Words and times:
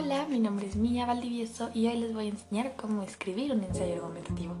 Hola, 0.00 0.26
mi 0.30 0.38
nombre 0.38 0.64
es 0.64 0.76
Mía 0.76 1.06
Valdivieso 1.06 1.70
y 1.74 1.88
hoy 1.88 1.96
les 1.98 2.14
voy 2.14 2.26
a 2.26 2.30
enseñar 2.30 2.76
cómo 2.76 3.02
escribir 3.02 3.50
un 3.50 3.64
ensayo 3.64 3.94
argumentativo. 3.94 4.54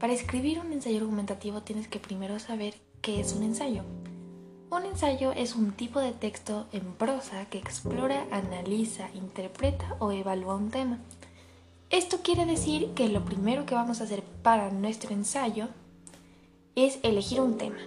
Para 0.00 0.12
escribir 0.12 0.58
un 0.58 0.72
ensayo 0.72 0.98
argumentativo 0.98 1.60
tienes 1.62 1.86
que 1.86 2.00
primero 2.00 2.40
saber 2.40 2.74
qué 3.00 3.20
es 3.20 3.34
un 3.34 3.44
ensayo. 3.44 3.84
Un 4.72 4.84
ensayo 4.84 5.30
es 5.30 5.54
un 5.54 5.70
tipo 5.70 6.00
de 6.00 6.10
texto 6.10 6.66
en 6.72 6.92
prosa 6.94 7.44
que 7.50 7.58
explora, 7.58 8.26
analiza, 8.32 9.10
interpreta 9.14 9.94
o 10.00 10.10
evalúa 10.10 10.56
un 10.56 10.72
tema. 10.72 10.98
Esto 11.90 12.22
quiere 12.24 12.44
decir 12.44 12.94
que 12.94 13.08
lo 13.08 13.24
primero 13.24 13.66
que 13.66 13.76
vamos 13.76 14.00
a 14.00 14.04
hacer 14.04 14.24
para 14.42 14.72
nuestro 14.72 15.14
ensayo 15.14 15.68
es 16.74 16.98
elegir 17.04 17.40
un 17.40 17.58
tema. 17.58 17.78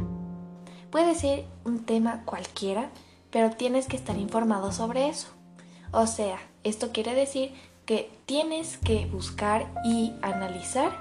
Puede 0.90 1.16
ser 1.16 1.44
un 1.66 1.84
tema 1.84 2.24
cualquiera, 2.24 2.92
pero 3.30 3.50
tienes 3.50 3.88
que 3.88 3.98
estar 3.98 4.18
informado 4.18 4.72
sobre 4.72 5.10
eso. 5.10 5.28
O 5.92 6.08
sea, 6.08 6.40
esto 6.68 6.92
quiere 6.92 7.14
decir 7.14 7.54
que 7.86 8.12
tienes 8.26 8.78
que 8.78 9.06
buscar 9.06 9.72
y 9.86 10.14
analizar 10.22 10.92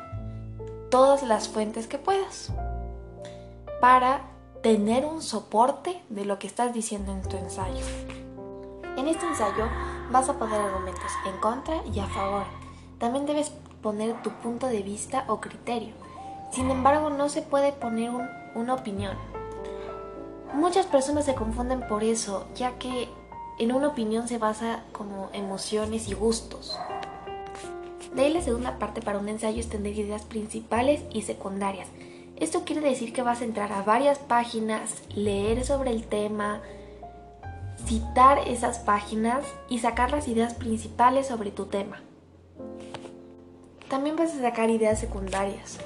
todas 0.90 1.22
las 1.22 1.48
fuentes 1.48 1.86
que 1.86 1.98
puedas 1.98 2.52
para 3.80 4.22
tener 4.62 5.04
un 5.04 5.22
soporte 5.22 6.00
de 6.08 6.24
lo 6.24 6.38
que 6.38 6.46
estás 6.46 6.72
diciendo 6.72 7.12
en 7.12 7.22
tu 7.22 7.36
ensayo. 7.36 7.84
En 8.96 9.08
este 9.08 9.26
ensayo 9.26 9.66
vas 10.10 10.28
a 10.28 10.38
poner 10.38 10.60
argumentos 10.60 11.10
en 11.26 11.38
contra 11.40 11.82
y 11.92 11.98
a 11.98 12.06
favor. 12.06 12.44
También 12.98 13.26
debes 13.26 13.50
poner 13.82 14.22
tu 14.22 14.30
punto 14.30 14.68
de 14.68 14.82
vista 14.82 15.24
o 15.28 15.40
criterio. 15.40 15.94
Sin 16.50 16.70
embargo, 16.70 17.10
no 17.10 17.28
se 17.28 17.42
puede 17.42 17.72
poner 17.72 18.10
una 18.54 18.74
opinión. 18.74 19.16
Muchas 20.54 20.86
personas 20.86 21.26
se 21.26 21.34
confunden 21.34 21.86
por 21.86 22.02
eso, 22.02 22.46
ya 22.54 22.78
que 22.78 23.08
en 23.58 23.72
una 23.72 23.88
opinión 23.88 24.28
se 24.28 24.38
basa 24.38 24.82
como 24.92 25.30
emociones 25.32 26.08
y 26.08 26.14
gustos. 26.14 26.78
De 28.14 28.22
ahí 28.22 28.32
la 28.32 28.42
segunda 28.42 28.78
parte 28.78 29.02
para 29.02 29.18
un 29.18 29.28
ensayo 29.28 29.60
es 29.60 29.68
tener 29.68 29.98
ideas 29.98 30.22
principales 30.22 31.02
y 31.12 31.22
secundarias. 31.22 31.88
Esto 32.36 32.64
quiere 32.64 32.82
decir 32.82 33.12
que 33.12 33.22
vas 33.22 33.40
a 33.40 33.44
entrar 33.44 33.72
a 33.72 33.82
varias 33.82 34.18
páginas, 34.18 35.02
leer 35.14 35.64
sobre 35.64 35.90
el 35.90 36.04
tema, 36.04 36.60
citar 37.86 38.38
esas 38.46 38.78
páginas 38.78 39.44
y 39.68 39.78
sacar 39.78 40.10
las 40.10 40.28
ideas 40.28 40.54
principales 40.54 41.28
sobre 41.28 41.50
tu 41.50 41.66
tema. 41.66 42.00
También 43.88 44.16
vas 44.16 44.34
a 44.34 44.40
sacar 44.40 44.68
ideas 44.68 44.98
secundarias, 44.98 45.78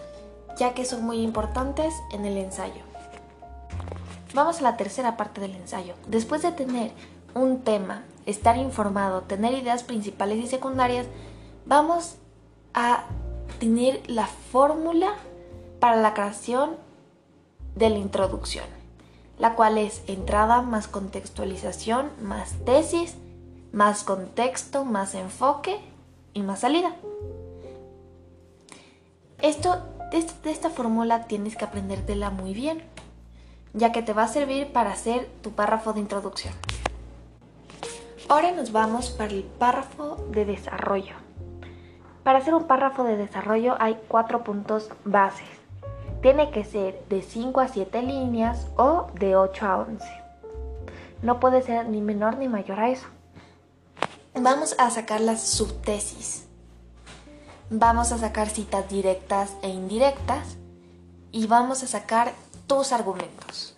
ya 0.59 0.75
que 0.75 0.85
son 0.85 1.05
muy 1.05 1.19
importantes 1.19 1.95
en 2.13 2.25
el 2.25 2.37
ensayo. 2.37 2.83
Vamos 4.33 4.61
a 4.61 4.63
la 4.63 4.77
tercera 4.77 5.17
parte 5.17 5.41
del 5.41 5.55
ensayo. 5.55 5.95
Después 6.07 6.43
de 6.43 6.53
tener 6.53 6.93
un 7.35 7.63
tema, 7.63 8.05
estar 8.27 8.57
informado, 8.57 9.23
tener 9.23 9.55
ideas 9.55 9.83
principales 9.83 10.45
y 10.45 10.47
secundarias, 10.47 11.07
vamos 11.67 12.17
a 12.75 13.05
tener 13.59 14.03
la 14.09 14.27
fórmula 14.27 15.15
para 15.81 15.97
la 15.97 16.15
creación 16.15 16.77
de 17.75 17.91
la 17.91 17.99
introducción, 17.99 18.67
la 19.39 19.55
cual 19.55 19.79
es 19.79 20.03
entrada 20.07 20.63
más 20.63 20.89
contextualización 20.89 22.11
más 22.21 22.55
tesis, 22.65 23.17
más 23.73 24.05
contexto, 24.05 24.85
más 24.85 25.15
enfoque 25.15 25.79
y 26.35 26.43
más 26.43 26.61
salida. 26.61 26.95
Esto, 29.41 29.79
de, 30.11 30.27
de 30.43 30.51
esta 30.51 30.71
fórmula 30.71 31.27
tienes 31.27 31.57
que 31.57 31.65
aprendértela 31.65 32.31
muy 32.31 32.53
bien, 32.53 32.83
ya 33.73 33.93
que 33.93 34.03
te 34.03 34.13
va 34.13 34.25
a 34.25 34.29
servir 34.29 34.73
para 34.73 34.93
hacer 34.93 35.29
tu 35.43 35.53
párrafo 35.53 35.93
de 35.93 36.01
introducción. 36.01 36.53
Ahora 38.31 38.53
nos 38.53 38.71
vamos 38.71 39.11
para 39.11 39.33
el 39.33 39.43
párrafo 39.43 40.25
de 40.31 40.45
desarrollo. 40.45 41.17
Para 42.23 42.39
hacer 42.39 42.55
un 42.55 42.69
párrafo 42.69 43.03
de 43.03 43.17
desarrollo 43.17 43.75
hay 43.81 44.01
cuatro 44.07 44.45
puntos 44.45 44.89
bases. 45.05 45.49
Tiene 46.23 46.53
que 46.53 46.65
ser 46.65 47.05
de 47.09 47.23
5 47.23 47.59
a 47.59 47.67
7 47.67 48.03
líneas 48.03 48.69
o 48.77 49.09
de 49.15 49.35
8 49.35 49.67
a 49.67 49.79
11. 49.79 50.07
No 51.23 51.41
puede 51.41 51.61
ser 51.63 51.89
ni 51.89 52.01
menor 52.01 52.37
ni 52.39 52.47
mayor 52.47 52.79
a 52.79 52.91
eso. 52.91 53.09
Vamos 54.41 54.77
a 54.79 54.89
sacar 54.91 55.21
las 55.21 55.41
subtesis. 55.41 56.47
Vamos 57.69 58.13
a 58.13 58.19
sacar 58.19 58.49
citas 58.49 58.89
directas 58.89 59.57
e 59.61 59.71
indirectas 59.71 60.57
y 61.33 61.49
vamos 61.49 61.83
a 61.83 61.89
sacar 61.89 62.33
tus 62.69 62.93
argumentos. 62.93 63.77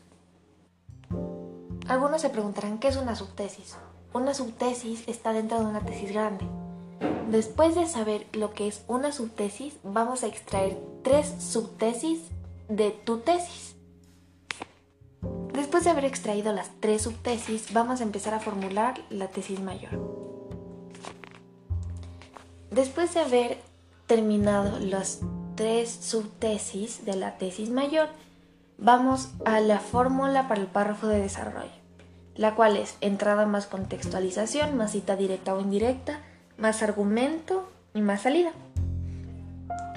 Algunos 1.88 2.20
se 2.20 2.28
preguntarán 2.28 2.76
qué 2.76 2.88
es 2.88 2.98
una 2.98 3.16
subtesis. 3.16 3.78
Una 4.14 4.34
subtesis 4.34 5.08
está 5.08 5.32
dentro 5.32 5.58
de 5.58 5.64
una 5.64 5.80
tesis 5.80 6.12
grande. 6.12 6.44
Después 7.30 7.74
de 7.74 7.86
saber 7.86 8.26
lo 8.34 8.52
que 8.52 8.68
es 8.68 8.84
una 8.86 9.10
subtesis, 9.10 9.78
vamos 9.82 10.22
a 10.22 10.26
extraer 10.26 10.78
tres 11.02 11.32
subtesis 11.38 12.20
de 12.68 12.90
tu 12.90 13.20
tesis. 13.20 13.74
Después 15.54 15.84
de 15.84 15.90
haber 15.90 16.04
extraído 16.04 16.52
las 16.52 16.70
tres 16.80 17.02
subtesis, 17.02 17.72
vamos 17.72 18.00
a 18.00 18.02
empezar 18.02 18.34
a 18.34 18.40
formular 18.40 19.00
la 19.08 19.28
tesis 19.28 19.60
mayor. 19.60 19.98
Después 22.70 23.14
de 23.14 23.20
haber 23.20 23.58
terminado 24.06 24.78
las 24.78 25.20
tres 25.54 25.90
subtesis 25.90 27.06
de 27.06 27.16
la 27.16 27.38
tesis 27.38 27.70
mayor, 27.70 28.10
vamos 28.76 29.30
a 29.46 29.60
la 29.60 29.80
fórmula 29.80 30.48
para 30.48 30.60
el 30.60 30.66
párrafo 30.66 31.06
de 31.06 31.20
desarrollo 31.20 31.81
la 32.34 32.54
cual 32.54 32.76
es 32.76 32.96
entrada 33.00 33.46
más 33.46 33.66
contextualización, 33.66 34.76
más 34.76 34.92
cita 34.92 35.16
directa 35.16 35.54
o 35.54 35.60
indirecta, 35.60 36.20
más 36.58 36.82
argumento 36.82 37.68
y 37.94 38.00
más 38.00 38.22
salida. 38.22 38.52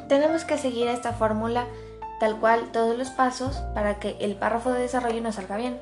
Tenemos 0.07 0.43
que 0.43 0.57
seguir 0.57 0.87
esta 0.87 1.13
fórmula 1.13 1.65
tal 2.19 2.39
cual 2.39 2.71
todos 2.71 2.97
los 2.97 3.09
pasos 3.09 3.57
para 3.73 3.99
que 3.99 4.17
el 4.19 4.35
párrafo 4.35 4.71
de 4.71 4.81
desarrollo 4.81 5.21
nos 5.21 5.35
salga 5.35 5.57
bien. 5.57 5.77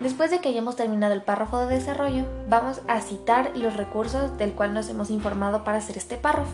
Después 0.00 0.30
de 0.30 0.40
que 0.40 0.48
hayamos 0.48 0.76
terminado 0.76 1.14
el 1.14 1.22
párrafo 1.22 1.58
de 1.60 1.76
desarrollo, 1.76 2.24
vamos 2.48 2.80
a 2.88 3.00
citar 3.00 3.56
los 3.56 3.76
recursos 3.76 4.36
del 4.36 4.52
cual 4.52 4.74
nos 4.74 4.88
hemos 4.88 5.10
informado 5.10 5.64
para 5.64 5.78
hacer 5.78 5.96
este 5.96 6.16
párrafo. 6.16 6.52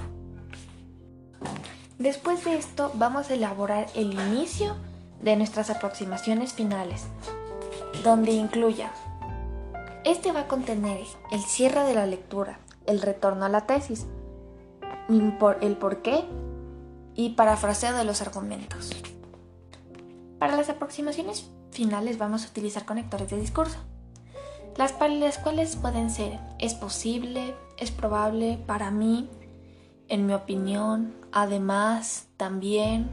Después 1.98 2.44
de 2.44 2.56
esto, 2.56 2.92
vamos 2.94 3.30
a 3.30 3.34
elaborar 3.34 3.86
el 3.94 4.12
inicio 4.12 4.76
de 5.22 5.36
nuestras 5.36 5.70
aproximaciones 5.70 6.52
finales, 6.52 7.04
donde 8.04 8.32
incluya 8.32 8.90
este 10.04 10.32
va 10.32 10.40
a 10.40 10.48
contener 10.48 11.00
el 11.30 11.40
cierre 11.40 11.84
de 11.84 11.94
la 11.94 12.06
lectura, 12.06 12.60
el 12.86 13.02
retorno 13.02 13.44
a 13.44 13.48
la 13.48 13.66
tesis, 13.66 14.06
el 15.08 15.76
por 15.76 16.02
qué 16.02 16.24
y 17.14 17.30
parafraseo 17.30 17.96
de 17.96 18.04
los 18.04 18.22
argumentos. 18.22 18.90
Para 20.38 20.56
las 20.56 20.70
aproximaciones 20.70 21.50
finales 21.70 22.18
vamos 22.18 22.44
a 22.44 22.48
utilizar 22.48 22.84
conectores 22.84 23.30
de 23.30 23.40
discurso, 23.40 23.78
las, 24.76 24.94
las 24.98 25.38
cuales 25.38 25.76
pueden 25.76 26.10
ser 26.10 26.38
es 26.58 26.74
posible, 26.74 27.54
es 27.76 27.90
probable, 27.90 28.58
para 28.66 28.90
mí, 28.90 29.28
en 30.08 30.26
mi 30.26 30.32
opinión, 30.32 31.14
además, 31.32 32.26
también, 32.36 33.10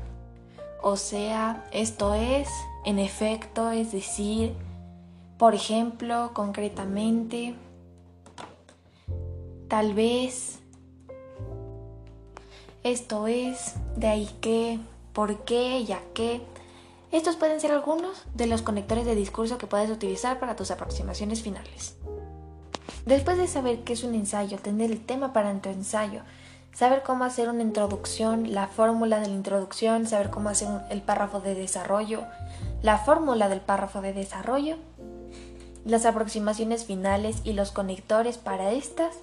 o 0.81 0.95
sea, 0.95 1.65
esto 1.71 2.13
es, 2.13 2.47
en 2.85 2.99
efecto, 2.99 3.71
es 3.71 3.91
decir, 3.91 4.55
por 5.37 5.53
ejemplo, 5.53 6.31
concretamente, 6.33 7.55
tal 9.67 9.93
vez, 9.93 10.59
esto 12.83 13.27
es, 13.27 13.75
de 13.95 14.07
ahí 14.07 14.29
que, 14.41 14.79
por 15.13 15.43
qué, 15.45 15.83
ya 15.85 15.99
que. 16.13 16.41
Estos 17.09 17.37
pueden 17.37 17.61
ser 17.61 17.71
algunos 17.71 18.23
de 18.33 18.47
los 18.47 18.61
conectores 18.61 19.05
de 19.05 19.15
discurso 19.15 19.57
que 19.57 19.65
puedes 19.65 19.89
utilizar 19.89 20.39
para 20.39 20.57
tus 20.57 20.71
aproximaciones 20.71 21.41
finales. 21.41 21.95
Después 23.05 23.37
de 23.37 23.47
saber 23.47 23.85
qué 23.85 23.93
es 23.93 24.03
un 24.03 24.13
ensayo, 24.13 24.57
tener 24.57 24.91
el 24.91 25.05
tema 25.05 25.31
para 25.31 25.53
tu 25.61 25.69
ensayo, 25.69 26.23
saber 26.73 27.03
cómo 27.03 27.23
hacer 27.23 27.47
una 27.47 27.61
introducción, 27.61 28.53
la 28.53 28.67
fórmula 28.67 29.19
de 29.19 29.27
la 29.29 29.33
introducción, 29.33 30.05
saber 30.05 30.29
cómo 30.29 30.49
hacer 30.49 30.67
el 30.89 31.01
párrafo 31.01 31.39
de 31.39 31.55
desarrollo, 31.55 32.25
la 32.81 32.97
fórmula 32.97 33.47
del 33.47 33.61
párrafo 33.61 34.01
de 34.01 34.11
desarrollo, 34.11 34.75
las 35.87 36.05
aproximaciones 36.05 36.83
finales 36.83 37.37
y 37.45 37.53
los 37.53 37.71
conectores 37.71 38.37
para 38.37 38.71
estas, 38.71 39.15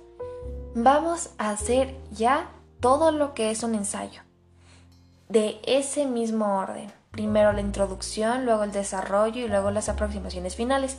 vamos 0.74 1.28
a 1.36 1.50
hacer 1.50 1.94
ya 2.10 2.48
todo 2.80 3.12
lo 3.12 3.34
que 3.34 3.50
es 3.50 3.62
un 3.62 3.74
ensayo. 3.74 4.22
De 5.28 5.60
ese 5.66 6.06
mismo 6.06 6.58
orden. 6.58 6.90
Primero 7.10 7.52
la 7.52 7.60
introducción, 7.60 8.46
luego 8.46 8.64
el 8.64 8.72
desarrollo 8.72 9.44
y 9.44 9.48
luego 9.48 9.70
las 9.70 9.90
aproximaciones 9.90 10.56
finales. 10.56 10.96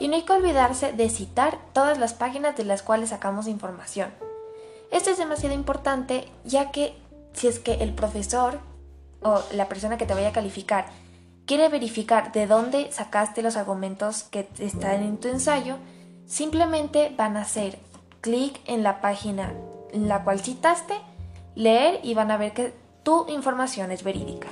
Y 0.00 0.08
no 0.08 0.16
hay 0.16 0.22
que 0.22 0.32
olvidarse 0.32 0.92
de 0.92 1.08
citar 1.08 1.58
todas 1.72 1.98
las 1.98 2.12
páginas 2.12 2.56
de 2.56 2.64
las 2.64 2.82
cuales 2.82 3.10
sacamos 3.10 3.46
información. 3.46 4.10
Esto 4.90 5.10
es 5.10 5.18
demasiado 5.18 5.54
importante 5.54 6.28
ya 6.44 6.72
que 6.72 6.94
si 7.32 7.46
es 7.46 7.60
que 7.60 7.74
el 7.74 7.94
profesor 7.94 8.58
o 9.22 9.40
la 9.52 9.68
persona 9.68 9.98
que 9.98 10.06
te 10.06 10.14
vaya 10.14 10.28
a 10.28 10.32
calificar 10.32 10.86
quiere 11.46 11.68
verificar 11.68 12.32
de 12.32 12.46
dónde 12.46 12.90
sacaste 12.92 13.42
los 13.42 13.56
argumentos 13.56 14.24
que 14.24 14.48
están 14.58 15.02
en 15.02 15.18
tu 15.18 15.28
ensayo, 15.28 15.76
simplemente 16.26 17.12
van 17.16 17.36
a 17.36 17.44
ser 17.44 17.78
clic 18.20 18.60
en 18.66 18.82
la 18.82 19.00
página 19.00 19.52
en 19.92 20.08
la 20.08 20.24
cual 20.24 20.40
citaste, 20.40 20.94
leer 21.54 22.00
y 22.02 22.14
van 22.14 22.30
a 22.30 22.36
ver 22.36 22.52
que 22.52 22.74
tu 23.02 23.26
información 23.28 23.92
es 23.92 24.02
verídica. 24.02 24.48